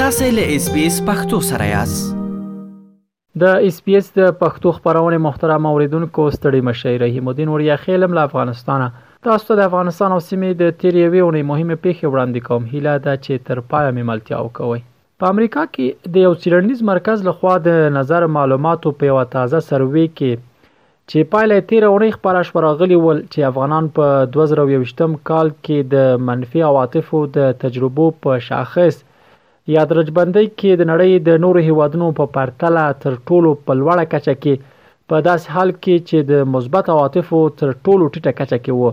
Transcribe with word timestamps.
تاسو 0.00 0.24
له 0.36 0.44
اس 0.54 0.64
بي 0.72 0.80
اس 0.86 0.96
پختو 1.06 1.38
سره 1.50 1.66
یاست 1.66 2.08
د 3.42 3.60
اس 3.68 3.76
بي 3.84 3.94
اس 4.00 4.08
د 4.18 4.26
پښتو 4.40 4.72
خبرونه 4.78 5.18
محترم 5.26 5.68
اوریدونکو 5.70 6.22
ستړي 6.34 6.60
مشي 6.68 6.92
رحیم 7.02 7.28
الدین 7.32 7.48
وریا 7.52 7.76
خیلم 7.84 8.16
له 8.18 8.24
افغانستانه 8.28 8.88
تاسو 9.28 9.46
ته 9.52 9.56
د 9.60 9.64
افغانستان 9.68 10.16
او 10.16 10.18
سیمې 10.26 10.58
د 10.62 10.74
تیریوي 10.82 11.22
او 11.26 11.30
مهمه 11.36 11.80
پیښه 11.86 12.10
وړاندې 12.12 12.44
کوم 12.48 12.68
هیله 12.74 12.94
ده 13.08 13.14
چې 13.24 13.48
تر 13.48 13.62
پایه 13.72 13.94
مملتیا 14.00 14.42
وکوي 14.48 14.80
په 15.24 15.32
امریکا 15.36 15.64
کې 15.76 16.12
د 16.18 16.26
یو 16.28 16.34
سیرنډیز 16.44 16.84
مرکز 16.90 17.24
لخوا 17.30 17.56
د 17.70 17.80
نظر 17.96 18.28
معلوماتو 18.38 18.94
په 19.00 19.10
یو 19.12 19.18
تازه 19.38 19.64
سروې 19.70 20.16
کې 20.16 20.46
چې 21.08 21.32
پایله 21.36 21.66
تیر 21.72 21.88
اونۍ 21.90 22.14
خبره 22.20 22.46
شوه 22.50 22.66
راغلی 22.68 23.02
ول 23.06 23.24
چې 23.32 23.50
افغانان 23.54 23.90
په 23.96 24.30
2021م 24.38 25.18
کال 25.34 25.56
کې 25.58 25.98
د 25.98 26.26
منفي 26.30 26.66
عواطفو 26.74 27.26
د 27.40 27.52
تجربو 27.66 28.12
په 28.28 28.42
شاخص 28.52 29.04
یا 29.74 29.82
درجبندۍ 29.90 30.48
کې 30.56 30.78
د 30.80 30.88
نړۍ 30.88 31.22
د 31.28 31.42
نورو 31.44 31.62
هیوادونو 31.68 32.08
په 32.18 32.26
پرتله 32.34 32.82
تر 33.04 33.14
ټولو 33.30 33.52
په 33.68 33.78
لوړه 33.78 34.04
کچه 34.12 34.34
کې 34.44 34.74
په 35.12 35.22
داسې 35.28 35.56
حال 35.56 35.72
کې 35.76 36.06
چې 36.08 36.28
د 36.32 36.52
مثبت 36.56 36.90
عواطفو 36.96 37.40
تر 37.62 37.72
ټولو 37.88 38.08
ټیټه 38.12 38.34
کچه 38.42 38.58
کې 38.66 38.82
وو 38.82 38.92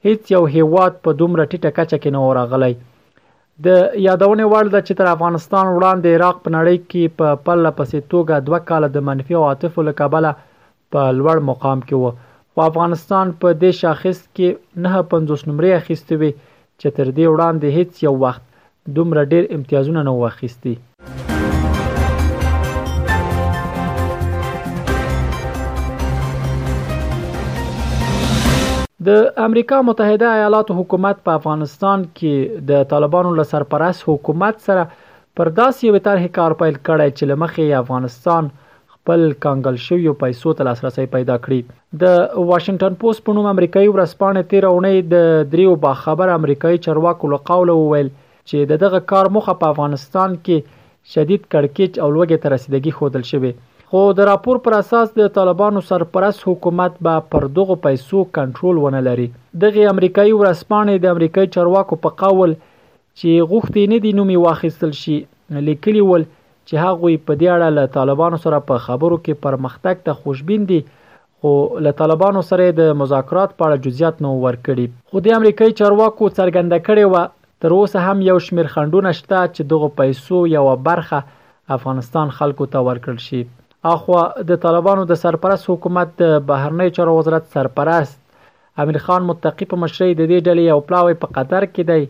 هیڅ 0.05 0.31
یو 0.33 0.39
هیواد 0.53 0.93
په 1.07 1.13
دومره 1.23 1.45
ټیټه 1.55 1.71
کچه 1.79 1.97
کې 2.03 2.13
نه 2.15 2.21
ورغلی 2.29 2.77
د 3.65 3.75
یادونې 4.05 4.47
وړ 4.53 4.65
ده 4.75 4.81
چې 4.87 4.93
تر 5.01 5.07
افغانستان 5.15 5.65
وړاندې 5.73 6.15
عراق 6.19 6.37
په 6.45 6.49
نړۍ 6.57 6.77
کې 6.91 7.03
په 7.19 7.27
پله 7.49 7.73
پسې 7.81 7.99
توګه 8.13 8.41
دوه 8.49 8.61
کال 8.71 8.83
د 8.95 8.99
منفي 9.11 9.35
او 9.41 9.45
عاطفو 9.51 9.81
لکبله 9.89 10.33
په 10.97 11.01
لوړ 11.19 11.37
مقام 11.53 11.79
کې 11.89 11.97
و 12.03 12.05
خو 12.53 12.59
افغانستان 12.71 13.27
په 13.43 13.49
دې 13.63 13.73
شاخص 13.85 14.19
کې 14.27 14.91
950 14.91 15.47
نمرې 15.51 15.71
اخیستې 15.81 16.15
وي 16.21 16.31
چې 16.81 16.89
تر 16.97 17.07
دې 17.17 17.27
وړاندې 17.33 17.67
هیڅ 17.79 17.91
یو 18.09 18.15
وخت 18.29 18.43
دومره 18.97 19.31
ډیر 19.35 19.43
امتیازونه 19.59 20.01
نه 20.09 20.13
واخیستي 20.23 20.75
د 29.07 29.11
امریکا 29.43 29.77
متحده 29.89 30.31
ایالاتو 30.39 30.75
حکومت 30.79 31.21
په 31.27 31.37
افغانستان 31.41 32.03
کې 32.17 32.65
د 32.71 32.83
طالبانو 32.89 33.29
له 33.39 33.47
سرپرست 33.53 34.03
حکومت 34.09 34.59
سره 34.67 34.83
پر 35.39 35.51
داسې 35.61 35.87
یو 35.91 36.01
طرح 36.09 36.27
کار 36.39 36.55
پیل 36.63 36.77
کړی 36.89 37.15
چې 37.19 37.31
لمخې 37.31 37.79
افغانستان 37.79 38.51
خپل 38.97 39.25
کانګل 39.47 39.79
شوی 39.85 40.13
پیسو 40.25 40.53
ته 40.59 40.67
لاسرسي 40.69 41.07
پیدا 41.15 41.39
کړي 41.47 42.03
د 42.03 42.13
واشنگټن 42.19 43.01
پوسټ 43.05 43.27
په 43.31 43.39
نوم 43.41 43.49
امریکایي 43.55 43.89
ورځپاڼه 43.93 44.51
13 44.53 44.75
اونۍ 44.75 45.01
د 45.15 45.51
دریو 45.57 45.75
باخبر 45.87 46.35
امریکایي 46.35 46.83
چرواکو 46.89 47.33
له 47.37 47.41
قوله 47.53 47.79
وویل 47.81 48.13
چې 48.19 48.77
دغه 48.85 49.03
کار 49.15 49.33
مخه 49.39 49.57
په 49.65 49.73
افغانستان 49.77 50.37
کې 50.47 50.79
شدید 51.17 51.51
کڑکچ 51.57 52.05
او 52.07 52.13
لوګي 52.15 52.43
ترسیدګي 52.47 52.97
خودل 53.01 53.27
شوی 53.33 53.55
خو 53.95 54.01
د 54.17 54.25
راپور 54.29 54.59
پر 54.65 54.75
اساس 54.79 55.09
د 55.21 55.29
طالبانو 55.37 55.81
سرپرست 55.87 56.43
حکومت 56.49 56.99
به 57.07 57.15
پر 57.35 57.47
دغو 57.57 57.75
پیسو 57.87 58.21
کنټرول 58.37 58.77
ونه 58.83 59.01
لري 59.07 59.25
دغه 59.65 59.87
امریکایي 59.93 60.35
ورسپانې 60.35 61.01
د 61.07 61.15
امریکایي 61.15 61.51
چارواکو 61.57 61.99
په 62.05 62.15
قول 62.21 62.53
چې 62.61 63.51
غوښتي 63.55 63.87
نه 63.95 63.99
دي 64.07 64.13
نومي 64.21 64.37
واخیستل 64.45 64.95
شي 65.01 65.17
لیکلي 65.71 66.05
ول 66.11 66.27
چې 66.29 66.81
هغه 66.85 67.13
په 67.31 67.41
دې 67.41 67.57
اړه 67.57 67.73
له 67.81 67.93
طالبانو 67.99 68.41
سره 68.47 68.63
په 68.71 68.85
خبرو 68.87 69.19
کې 69.25 69.43
پرمختګ 69.51 70.07
ته 70.09 70.23
خوشبین 70.23 70.69
دي 70.73 70.81
خو 70.95 71.59
له 71.91 71.97
طالبانو 72.05 72.45
سره 72.55 72.71
د 72.83 72.97
مذاکرات 73.03 73.59
په 73.59 73.65
اړه 73.71 73.85
جزئیات 73.91 74.23
نو 74.29 74.33
ورکړي 74.47 74.87
خو 75.13 75.27
د 75.31 75.37
امریکایي 75.43 75.79
چارواکو 75.83 76.31
څرګنده 76.41 76.85
کړې 76.91 77.07
و 77.11 77.67
تر 77.67 77.77
اوسه 77.83 78.07
هم 78.11 78.25
یو 78.33 78.39
شمیر 78.51 78.73
خندونه 78.77 79.17
شته 79.23 79.43
چې 79.57 79.73
دغه 79.75 79.93
پیسو 80.03 80.45
یو 80.59 80.69
برخه 80.91 81.25
افغانستان 81.79 82.37
خلکو 82.43 82.75
ته 82.77 82.91
ورکړل 82.91 83.27
شي 83.31 83.45
اخوا 83.89 84.23
د 84.49 84.53
طالبانو 84.63 85.05
د 85.11 85.17
سرپرست 85.23 85.65
حکومت 85.71 86.09
د 86.23 86.33
بهرنی 86.49 86.89
چارو 86.97 87.15
وزارت 87.19 87.45
سرپرست 87.55 88.19
امیر 88.85 88.99
خان 89.05 89.23
متقی 89.29 89.65
په 89.71 89.77
مشرۍ 89.85 90.13
د 90.15 90.23
دې 90.31 90.39
ډلې 90.47 90.63
یو 90.73 90.81
پلاوی 90.91 91.15
په 91.23 91.27
قطر 91.37 91.63
کې 91.65 91.83
دی 91.91 92.03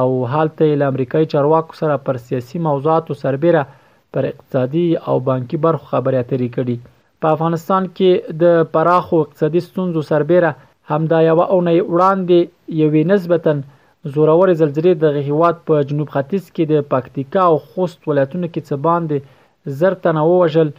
او 0.00 0.24
حالته 0.32 0.64
ل 0.82 0.90
امریکایي 0.94 1.26
چارواکو 1.34 1.74
سره 1.82 1.96
پر 2.10 2.16
سیاسي 2.26 2.58
موضوعاتو 2.66 3.14
سربېره 3.22 3.62
پر 4.16 4.24
اقتصادي 4.32 4.84
او 5.08 5.16
بانکي 5.30 5.56
برخو 5.68 5.86
خبرې 5.92 6.18
اترې 6.22 6.48
کړي 6.58 6.92
په 7.22 7.34
افغانستان 7.40 7.88
کې 7.96 8.36
د 8.44 8.68
پراخو 8.76 9.20
اقتصادي 9.28 9.60
ستونزو 9.68 10.02
سربېره 10.12 10.70
همدا 10.92 11.20
یو 11.30 11.40
اونۍ 11.42 11.78
وړاندې 11.88 12.78
یوې 12.82 13.02
نسبتا 13.16 13.56
زورور 14.14 14.52
زلزلې 14.60 15.02
د 15.04 15.26
هیواد 15.30 15.62
په 15.70 15.86
جنوب 15.92 16.12
ختیځ 16.16 16.52
کې 16.54 16.72
د 16.72 16.88
پکتیکا 16.94 17.46
او 17.52 17.58
خوست 17.68 18.08
ولایتونو 18.10 18.52
کې 18.56 18.72
څه 18.72 18.88
باندې 18.88 19.78
زر 19.82 19.96
تنه 20.06 20.24
ووجل 20.30 20.72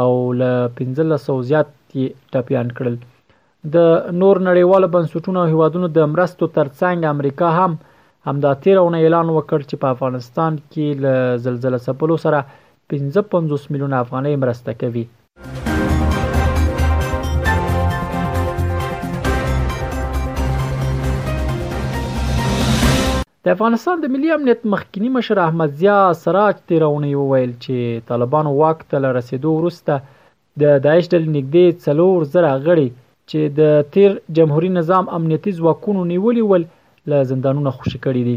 او 0.00 0.10
له 0.40 0.54
1500 0.76 1.42
زیات 1.50 1.68
ټپیان 2.32 2.68
کړل 2.78 2.96
د 3.74 3.76
نور 4.20 4.36
نړیوالو 4.48 4.92
بنسټونو 4.94 5.38
او 5.42 5.46
هیوادونو 5.52 5.86
د 5.98 6.10
مرستو 6.14 6.46
ترڅنګ 6.58 6.98
امریکا 7.14 7.48
هم 7.58 7.72
همدا 8.28 8.52
تیر 8.64 8.76
اون 8.82 8.94
اعلان 9.00 9.26
وکړ 9.34 9.58
چې 9.70 9.76
په 9.82 9.86
افغانستان 9.94 10.52
کې 10.72 10.86
له 11.04 11.14
زلزلې 11.44 11.78
سپلو 11.86 12.16
سره 12.24 12.38
55 12.94 13.70
میلیون 13.74 13.92
افغانۍ 14.02 14.34
مرسته 14.44 14.70
کوي 14.80 15.04
د 23.48 23.52
افغانستان 23.56 23.96
د 24.00 24.06
ملي 24.14 24.28
امنیت 24.36 24.62
مخکنی 24.74 25.08
مشر 25.16 25.36
احمد 25.46 25.70
ضیا 25.82 25.96
سراج 26.24 26.54
تیرونی 26.70 27.10
وویل 27.20 27.52
چې 27.64 28.00
طالبانو 28.10 28.50
واک 28.56 28.80
ته 28.94 29.12
رسیدو 29.16 29.50
وروسته 29.58 29.94
د 30.62 30.74
داعش 30.86 31.06
ډلې 31.12 31.30
نږدې 31.36 31.66
څلور 31.84 32.16
زره 32.34 32.50
غړي 32.66 32.88
چې 33.32 33.40
د 33.60 33.88
تیر 33.94 34.10
جمهوریت 34.38 34.74
نظام 34.80 35.04
امنیتي 35.20 35.52
ځواکونو 35.60 36.02
نیولې 36.12 36.42
ول 36.50 36.62
له 37.12 37.18
زندانونو 37.30 37.72
خوشی 37.78 37.98
کړي 38.04 38.22
دي 38.28 38.36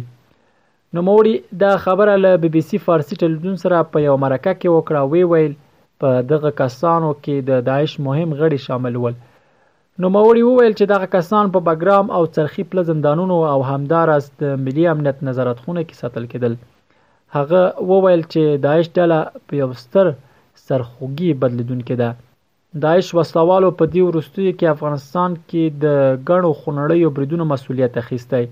نو 0.95 1.03
موري 1.09 1.33
دا 1.63 1.71
خبره 1.87 2.13
له 2.25 2.31
بي 2.45 2.49
بي 2.55 2.61
سي 2.69 2.79
فارسي 2.85 3.15
ټلویزیون 3.21 3.57
سره 3.65 3.81
په 3.97 4.03
یو 4.07 4.15
مرکه 4.25 4.55
کې 4.61 4.77
وکړه 4.77 5.11
وی 5.15 5.25
ویل 5.33 5.59
په 6.05 6.09
دغه 6.31 6.53
کسانو 6.63 7.11
کې 7.19 7.49
د 7.51 7.67
داعش 7.71 7.97
مهم 8.07 8.29
غړي 8.41 8.65
شامل 8.69 9.01
ول 9.03 9.19
نوموړي 10.03 10.43
وویل 10.45 10.73
چې 10.79 10.85
دغه 10.93 11.07
کسان 11.15 11.45
په 11.55 11.59
بګرام 11.69 12.05
او 12.19 12.21
چرخي 12.35 12.63
پله 12.69 12.81
زندانونو 12.89 13.37
او 13.53 13.57
همداراز 13.71 14.23
د 14.43 14.55
ملي 14.67 14.85
امنیت 14.93 15.17
نظارتخونه 15.29 15.81
کې 15.87 15.95
ساتل 16.03 16.25
کېدل 16.31 16.53
هغه 17.37 17.61
وویل 17.91 18.23
چې 18.31 18.41
داعش 18.67 18.87
ډله 18.97 19.19
په 19.47 19.53
یو 19.61 19.69
ستر 19.83 20.05
سرخوږي 20.67 21.31
بدلیدونکې 21.43 21.95
ده 22.01 22.09
داعش 22.87 23.07
وسوالو 23.19 23.69
په 23.79 23.85
دې 23.93 24.01
وروستیو 24.07 24.55
کې 24.59 24.67
افغانستان 24.75 25.31
کې 25.49 25.63
د 25.83 25.85
غنو 26.31 26.51
خنړیو 26.63 27.07
بریدونو 27.19 27.43
مسولیت 27.53 27.93
اخیستی 28.05 28.43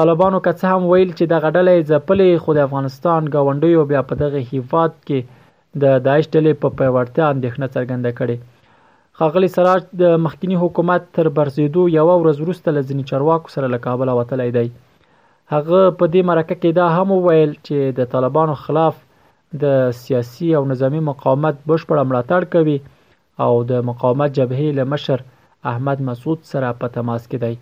طالبانو 0.00 0.40
که 0.46 0.52
څه 0.60 0.64
هم 0.72 0.82
ویل 0.92 1.10
چې 1.18 1.24
د 1.32 1.34
غډلې 1.44 1.76
ځپلې 1.90 2.30
خو 2.44 2.50
د 2.60 2.70
افغانستان 2.70 3.20
غونډیو 3.40 3.80
بیا 3.94 4.02
په 4.12 4.24
دغه 4.26 4.44
هیواد 4.52 4.92
کې 5.06 5.18
د 5.82 5.82
دا 5.82 5.92
داعش 6.06 6.24
ډلې 6.34 6.52
په 6.62 6.68
پیوړتیا 6.78 7.24
اندېښنه 7.32 7.66
څرګنده 7.74 8.10
کړې 8.20 8.36
ښاغلی 9.20 9.46
سراج 9.56 9.82
د 10.00 10.12
مخکنی 10.24 10.56
حکومت 10.62 11.02
تر 11.16 11.26
برسېدو 11.36 11.82
یوه 11.98 12.12
ورځ 12.22 12.36
وروسته 12.40 12.68
له 12.76 12.80
ځینې 12.88 13.02
چارواکو 13.10 13.52
سره 13.54 13.66
له 13.74 13.78
کابله 13.86 14.12
وتلی 14.18 14.50
دی 14.56 14.66
هغه 15.54 15.80
په 15.98 16.04
دې 16.12 16.22
مرکه 16.30 16.54
کې 16.60 16.70
دا 16.78 16.86
هم 16.96 17.08
وویل 17.16 17.52
چې 17.66 17.76
د 17.98 18.08
طالبانو 18.12 18.54
خلاف 18.64 18.94
د 19.62 19.74
سیاسي 20.02 20.48
او 20.58 20.62
نظامی 20.74 21.00
مقاومت 21.10 21.56
بشپړ 21.70 21.96
ملاتړ 22.10 22.42
کوي 22.54 22.78
او 23.46 23.52
د 23.72 23.82
مقاومت 23.90 24.30
جبهې 24.38 24.68
له 24.78 24.84
مشر 24.92 25.18
احمد 25.72 25.98
مسعود 26.10 26.38
سره 26.52 26.68
په 26.84 26.96
تماس 26.98 27.22
کې 27.30 27.38
دی 27.46 27.54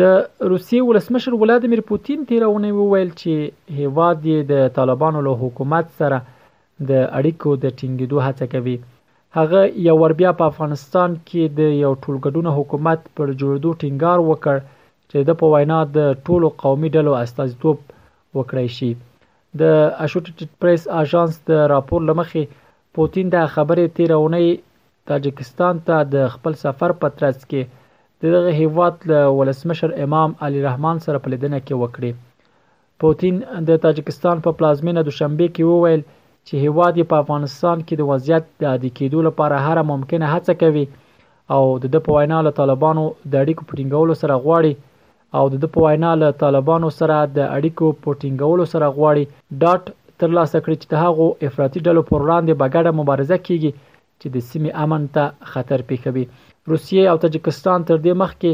د 0.00 0.04
روسیې 0.50 0.80
ولسمشر 0.88 1.32
ولادمیر 1.42 1.80
پوتین 1.88 2.18
تیره 2.28 2.46
اونۍ 2.50 2.72
وویل 2.74 3.08
چې 3.22 3.32
هیواد 3.80 4.18
یې 4.32 4.38
د 4.52 4.68
طالبانو 4.76 5.20
له 5.26 5.32
حکومت 5.42 5.86
سره 6.00 6.18
د 6.90 7.02
اړیکو 7.18 7.50
د 7.64 7.74
ټینګېدو 7.78 8.18
هڅه 8.26 8.44
کوي 8.54 8.76
هغه 9.38 9.60
یو 9.88 9.96
ور 10.02 10.12
بیا 10.20 10.30
په 10.38 10.44
افغانستان 10.52 11.10
کې 11.28 11.42
د 11.58 11.76
یو 11.84 11.90
ټولګډونه 12.02 12.50
حکومت 12.60 13.00
پر 13.16 13.26
جوړېدو 13.40 13.70
ټینګار 13.82 14.18
وکړ 14.30 14.56
چې 15.10 15.18
د 15.30 15.38
په 15.44 15.52
وینا 15.56 15.80
د 15.98 16.24
ټولو 16.30 16.46
قومي 16.64 16.88
ډلو 16.96 17.12
استازیتوب 17.22 17.76
وکړای 18.40 18.68
شي 18.78 18.90
د 19.64 19.76
اشوټیټډ 20.04 20.50
پریس 20.64 20.82
اژانس 21.02 21.34
د 21.52 21.62
راپور 21.74 22.00
لمخې 22.08 22.42
پوتین 23.00 23.26
دا 23.36 23.42
خبره 23.58 23.82
تیره 24.00 24.16
اونۍ 24.24 24.48
تاجکستان 25.10 25.74
ته 25.86 25.94
تا 25.94 25.98
د 26.16 26.28
خپل 26.36 26.52
سفر 26.64 26.90
په 27.04 27.14
ترڅ 27.22 27.38
کې 27.50 27.62
د 28.24 28.30
دغه 28.34 28.50
هیواد 28.60 28.94
له 29.10 29.20
ولسمشر 29.38 29.90
امام 30.06 30.30
علي 30.48 30.60
رحمان 30.68 30.96
سره 31.06 31.20
په 31.22 31.28
لیدنه 31.32 31.58
کې 31.66 31.74
وکړي 31.82 32.10
پوتین 33.04 33.38
د 33.70 33.80
تاجکستان 33.84 34.42
په 34.44 34.50
پلازمینه 34.60 35.02
دوشنبه 35.08 35.48
کې 35.54 35.64
وویل 35.70 36.02
چې 36.48 36.54
هیواد 36.64 36.94
په 37.12 37.16
افغانستان 37.24 37.82
کې 37.86 37.94
د 37.98 38.02
وضعیت 38.10 38.44
د 38.64 38.68
عادي 38.72 38.90
کېدو 38.98 39.18
لپاره 39.28 39.64
هر 39.66 39.82
ممکنه 39.90 40.26
هڅه 40.34 40.54
کوي 40.62 40.84
او 41.56 41.62
د 41.86 41.92
د 41.96 42.04
په 42.10 42.16
وینا 42.20 42.38
له 42.48 42.54
طالبانو 42.60 43.04
د 43.32 43.34
اړیکو 43.42 43.62
پټینګولو 43.72 44.14
سره 44.22 44.38
غواړي 44.44 44.72
او 45.40 45.44
د 45.56 45.60
د 45.66 45.72
په 45.78 45.88
وینا 45.88 46.12
له 46.22 46.30
طالبانو 46.44 46.88
سره 47.00 47.18
د 47.40 47.50
اړیکو 47.56 47.86
پټینګولو 48.06 48.64
سره 48.76 48.92
غواړي 48.98 49.24
ډاټ 49.64 49.82
ترلاسه 50.20 50.56
کړی 50.64 50.76
چې 50.80 50.88
د 50.94 51.02
هغو 51.04 51.26
افراطي 51.50 51.80
ډلو 51.86 52.02
پر 52.10 52.18
وړاندې 52.24 52.54
بګډه 52.62 52.90
مبارزه 53.00 53.38
کیږي 53.46 53.70
چې 54.20 54.26
د 54.38 54.48
سیمې 54.50 54.82
امن 54.86 55.02
ته 55.18 55.52
خطر 55.52 55.86
پیښوي 55.92 56.26
روسیې 56.70 57.02
او 57.10 57.16
تاجکستان 57.24 57.78
تر 57.88 57.96
دې 58.04 58.14
مخکې 58.22 58.52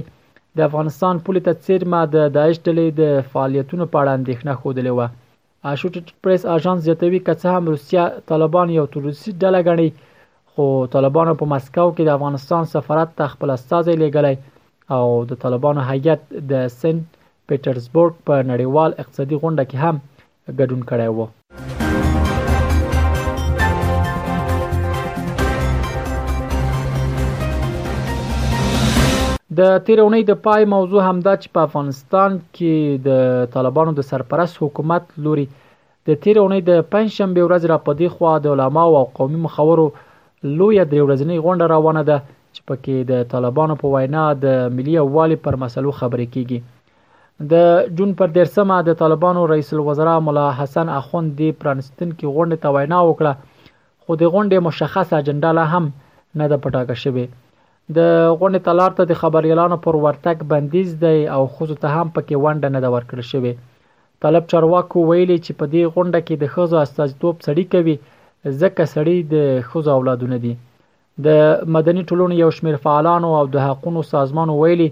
د 0.59 0.69
افغانستان 0.69 1.15
پولې 1.25 1.41
ته 1.47 1.53
څیرمه 1.65 2.01
د 2.15 2.31
داعش 2.37 2.57
ډلې 2.67 2.87
د 3.01 3.33
فعالیتونو 3.33 3.85
په 3.91 3.97
اړه 4.01 4.17
اندېښنه 4.19 4.53
ښودلې 4.61 4.93
وه 4.95 5.09
اشوټډ 5.73 6.07
پریس 6.25 6.43
اژانس 6.57 6.81
زیاتوي 6.87 7.21
که 7.27 7.33
څه 7.41 7.49
هم 7.57 7.65
روسیا 7.73 8.05
طالبان 8.33 8.69
یو 8.79 8.85
تروریستي 8.95 9.33
ډله 9.43 9.61
ګڼي 9.69 9.91
خو 10.53 10.65
طالبانو 10.95 11.33
په 11.43 11.53
مسکو 11.55 11.89
کې 11.97 12.03
د 12.09 12.17
افغانستان 12.21 12.63
سفارت 12.75 13.11
ته 13.21 13.25
خپل 13.35 13.49
استازی 13.57 13.95
لیږلی 14.03 14.35
او 14.97 15.07
د 15.33 15.43
طالبانو 15.43 15.81
هیئت 15.93 16.23
د 16.55 16.77
سنت 16.81 17.05
پیټرزبورګ 17.49 18.13
په 18.27 18.35
نړیوال 18.53 18.91
اقتصادي 19.05 19.37
غونډه 19.43 19.65
کې 19.71 19.79
هم 19.85 19.97
ګډون 20.59 20.81
کړی 20.93 21.09
و 21.19 21.35
د 29.59 29.67
تیر 29.87 29.99
اونۍ 30.03 30.23
د 30.29 30.33
پای 30.47 30.63
موضوع 30.75 30.99
همدا 31.09 31.33
چې 31.43 31.49
په 31.55 31.61
افغانستان 31.69 32.31
کې 32.57 32.99
د 33.07 33.47
طالبانو 33.55 33.95
د 33.99 34.05
سرپرست 34.11 34.59
حکومت 34.65 35.05
لوري 35.27 35.45
د 36.09 36.19
تیر 36.25 36.41
اونۍ 36.43 36.61
د 36.67 36.73
پنځشنبه 36.95 37.43
ورځ 37.47 37.63
را 37.73 37.79
پدې 37.87 38.09
خوا 38.17 38.33
د 38.45 38.53
علما 38.57 38.83
او 38.99 39.03
قومي 39.19 39.39
مخورو 39.47 39.87
لوی 40.59 40.77
درې 40.91 41.01
ورځنی 41.07 41.37
غونډه 41.47 41.67
روانه 41.75 42.03
ده 42.11 42.19
چې 42.55 42.61
پکې 42.71 42.95
د 43.13 43.25
طالبانو 43.33 43.75
په 43.85 43.95
وینا 43.95 44.25
د 44.45 44.61
ملي 44.77 44.95
اوالي 45.05 45.37
پر 45.49 45.59
مسلو 45.65 45.91
خبرې 46.01 46.27
کیږي 46.35 46.59
د 47.55 47.99
جون 47.99 48.11
پر 48.23 48.29
درسمه 48.39 48.77
د 48.91 49.01
طالبانو 49.03 49.41
رئیس 49.57 49.69
الوزرا 49.75 50.17
مولا 50.29 50.47
حسن 50.63 50.89
اخوند 51.01 51.29
دی 51.43 51.49
پرانستن 51.65 52.09
کې 52.15 52.37
غونډه 52.39 52.65
ته 52.65 52.79
وینا 52.79 53.01
وکړه 53.09 53.67
خو 54.05 54.21
د 54.23 54.31
غونډې 54.31 54.65
مشخصه 54.71 55.21
اجنډا 55.21 55.53
لا 55.63 55.67
هم 55.77 55.85
نه 56.41 56.47
ده 56.51 56.57
پټاکه 56.65 56.97
شوه 57.05 57.27
د 57.97 58.01
غونډې 58.39 58.61
تلار 58.65 58.91
ته 58.97 59.05
د 59.11 59.17
خبريالانو 59.21 59.77
پر 59.85 59.97
ورتګ 60.05 60.43
بندیز 60.51 60.89
دی 61.05 61.19
او 61.37 61.43
خو 61.53 61.69
ته 61.83 61.89
هم 61.97 62.09
پکې 62.17 62.43
ونډه 62.45 62.69
نه 62.75 62.81
دا 62.85 62.91
ورکړل 62.97 63.25
شوی 63.33 63.53
طالب 64.25 64.45
چارواکو 64.55 64.99
ویلي 65.11 65.37
چې 65.45 65.53
په 65.61 65.67
دې 65.73 65.83
غونډه 65.95 66.21
کې 66.27 66.35
د 66.43 66.45
خزو 66.55 66.77
استازیتوب 66.85 67.35
سړی 67.47 67.65
کوي 67.75 67.97
ځکه 68.61 68.83
سړی 68.95 69.17
د 69.33 69.37
خزو 69.71 69.91
اولادونه 69.97 70.37
دي 70.45 70.55
د 71.27 71.29
مدني 71.77 72.03
ټولونې 72.09 72.37
یو 72.45 72.51
شمیر 72.61 72.77
فعالانو 72.87 73.31
او 73.41 73.43
د 73.55 73.67
حقوقو 73.69 74.03
سازمان 74.13 74.49
ویلي 74.61 74.89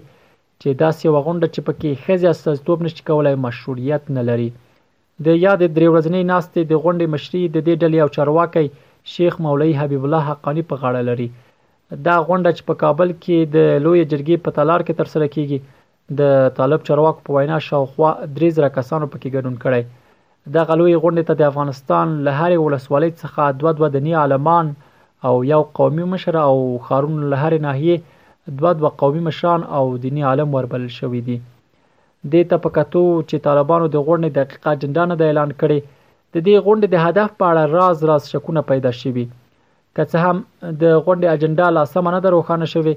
چې 0.61 0.69
داسې 0.83 1.05
وغونډه 1.15 1.47
چې 1.53 1.61
پکې 1.67 1.89
خزي 2.05 2.27
استازیتوب 2.33 2.77
نشي 2.87 3.01
کولای 3.11 3.35
مشروعیت 3.47 4.03
نه 4.17 4.23
لري 4.31 4.49
د 5.25 5.43
یاد 5.45 5.59
درې 5.75 5.87
ورځې 5.93 6.19
ناستې 6.31 6.61
د 6.71 6.73
غونډې 6.83 7.07
مشري 7.15 7.41
د 7.47 7.57
دې 7.65 7.73
ډلې 7.81 7.99
او 8.03 8.09
چارواکي 8.17 8.67
شیخ 9.15 9.33
مولوی 9.45 9.73
حبیب 9.81 10.01
الله 10.07 10.23
حقانی 10.31 10.63
په 10.71 10.75
غاړه 10.83 11.03
لري 11.09 11.29
دا 12.07 12.13
غونډه 12.27 12.49
چې 12.57 12.61
په 12.69 12.73
کابل 12.83 13.09
کې 13.23 13.37
د 13.55 13.57
لوی 13.85 14.01
جرګې 14.11 14.41
په 14.45 14.51
تالار 14.55 14.81
کې 14.87 14.97
ترسره 15.01 15.27
کیږي 15.35 15.59
د 16.19 16.49
طالب 16.57 16.81
چرواک 16.87 17.17
په 17.25 17.33
وینا 17.35 17.59
شاوخوا 17.67 18.09
درې 18.35 18.49
زره 18.57 18.69
کسانو 18.77 19.07
پکې 19.13 19.29
ګډون 19.35 19.55
کړي 19.63 19.83
دا 20.55 20.61
غلوی 20.69 20.95
غونډه 21.03 21.23
ته 21.29 21.33
د 21.35 21.43
افغانستان 21.51 22.07
له 22.25 22.31
هرې 22.39 22.57
ولسوالۍ 22.65 23.11
څخه 23.23 23.43
دوه 23.59 23.71
دوه 23.77 23.87
دنی 23.95 24.13
عالمان 24.23 24.73
او 25.27 25.33
یو 25.53 25.61
قومي 25.79 26.05
مشر 26.13 26.35
او 26.47 26.55
خارون 26.87 27.15
له 27.31 27.37
هرې 27.43 27.59
ناحیې 27.67 28.55
دوه 28.59 28.71
دوه 28.79 28.89
قومي 29.01 29.21
مشران 29.29 29.61
او 29.77 29.83
دینی 30.03 30.23
عالم 30.29 30.49
وربل 30.55 30.83
شوې 30.99 31.19
دي 31.27 31.37
د 32.33 32.47
ته 32.49 32.63
پکتو 32.65 33.03
چې 33.29 33.37
طالبانو 33.47 33.87
د 33.87 33.97
غونډې 34.07 34.29
دقیقه 34.39 34.77
جنډانه 34.81 35.13
د 35.19 35.23
اعلان 35.29 35.49
کړي 35.61 35.79
د 36.33 36.35
دې 36.45 36.55
غونډې 36.65 36.87
د 36.91 36.97
هدف 37.05 37.29
په 37.39 37.45
اړه 37.51 37.63
راز 37.77 38.03
راز 38.11 38.23
شکونه 38.33 38.61
پیدا 38.73 38.91
شوي 39.01 39.13
دي 39.25 39.27
که 39.97 40.05
څه 40.11 40.17
هم 40.25 40.37
د 40.81 40.83
غونډې 41.05 41.27
اجنډا 41.35 41.67
لا 41.77 41.83
سم 41.93 42.05
نه 42.13 42.19
روښانه 42.35 42.67
شوی 42.73 42.95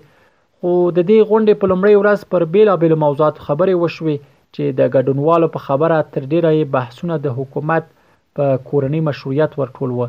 خو 0.59 0.71
د 0.99 1.07
دې 1.11 1.19
غونډې 1.29 1.55
په 1.61 1.67
لومړۍ 1.73 1.95
ورځ 2.01 2.19
پر 2.35 2.43
بیلابیلو 2.57 2.97
موضوعات 3.05 3.37
خبرې 3.47 3.75
وشوي 3.83 4.17
چې 4.55 4.65
د 4.81 4.91
ګډونوالو 4.95 5.47
په 5.55 5.61
خبره 5.67 5.99
تر 6.17 6.23
ډیره 6.33 6.51
بحثونه 6.75 7.15
د 7.27 7.37
حکومت 7.39 7.85
په 8.41 8.45
کورنۍ 8.69 9.01
مشروعیت 9.11 9.53
ورټول 9.61 9.91
و 9.99 10.09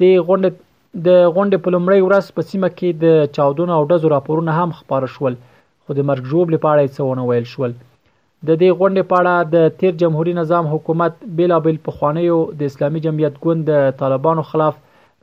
د 0.00 0.02
غونډې 0.28 0.50
د 1.06 1.08
غونډې 1.34 1.58
په 1.64 1.68
لومړۍ 1.74 2.00
ورځ 2.06 2.24
په 2.38 2.42
سیمه 2.50 2.70
کې 2.78 2.88
د 3.02 3.06
چاودون 3.38 3.68
او 3.76 3.82
ډزو 3.92 4.06
راپورونه 4.14 4.52
هم 4.60 4.70
خبره 4.78 5.08
شول 5.16 5.34
خو 5.82 5.90
د 5.98 6.08
مرګ 6.10 6.22
جوړ 6.32 6.44
لپاره 6.56 6.78
یې 6.82 6.94
څونه 6.96 7.22
ویل 7.28 7.46
شول 7.54 7.72
د 8.46 8.50
دې 8.60 8.70
غونډې 8.80 9.02
په 9.10 9.16
اړه 9.20 9.34
د 9.54 9.78
تیر 9.82 9.92
جمهوریت 10.04 10.36
نظام 10.42 10.64
حکومت 10.72 11.12
بیلابل 11.40 11.76
په 11.86 11.90
خوانیو 12.00 12.38
د 12.62 12.70
اسلامي 12.70 13.00
جمعیت 13.06 13.34
ګوند 13.46 13.60
د 13.70 13.74
طالبانو 14.02 14.42
خلاف 14.50 14.74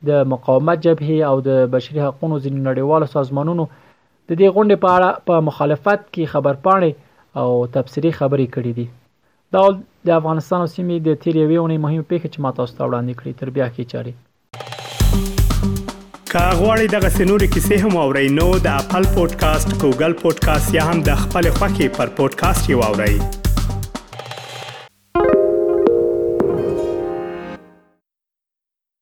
د 0.08 0.26
مقاومت 0.32 0.82
جبهې 0.86 1.30
او 1.30 1.34
د 1.48 1.58
بشري 1.76 2.02
حقوقو 2.06 2.32
ځینې 2.34 2.66
نړیوالو 2.68 3.10
سازمانونو 3.14 3.66
د 3.78 4.30
دې 4.40 4.48
غونډې 4.56 4.76
په 4.84 4.88
اړه 4.96 5.08
په 5.30 5.44
مخالفت 5.48 6.04
کې 6.14 6.32
خبرپاڼې 6.34 6.90
او 7.42 7.48
تبصری 7.78 8.12
خبرې 8.18 8.46
کړې 8.56 8.72
دي 8.80 8.86
دا 9.56 9.62
د 10.08 10.10
افغانستان 10.20 10.58
او 10.64 10.68
سیمې 10.76 10.96
د 11.10 11.18
تیریوي 11.26 11.58
اونۍ 11.62 11.78
مهمه 11.86 12.04
پیښه 12.12 12.28
چې 12.34 12.38
ما 12.46 12.50
تاسو 12.60 12.72
ته 12.78 12.82
وړاندې 12.88 13.12
کړې 13.20 13.32
تر 13.40 13.48
بیا 13.58 13.66
کې 13.76 13.84
چاري 13.92 14.12
کاغوري 16.34 16.86
دغه 16.96 17.08
سنوري 17.16 17.48
کیسې 17.56 17.76
هم 17.84 17.94
او 18.04 18.08
رینو 18.18 18.48
د 18.66 18.68
خپل 18.86 19.04
پودکاسټ 19.14 19.68
ګوګل 19.84 20.12
پودکاسټ 20.24 20.66
یا 20.80 20.84
هم 20.90 20.98
د 21.12 21.14
خپل 21.24 21.44
خاكي 21.62 21.88
پر 22.00 22.14
پودکاسټ 22.20 22.74
یو 22.76 22.84
اورئ 22.90 23.42